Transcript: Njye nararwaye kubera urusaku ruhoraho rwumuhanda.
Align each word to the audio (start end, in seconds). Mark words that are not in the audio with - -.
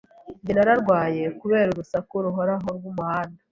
Njye 0.39 0.53
nararwaye 0.55 1.23
kubera 1.39 1.69
urusaku 1.71 2.13
ruhoraho 2.25 2.67
rwumuhanda. 2.77 3.41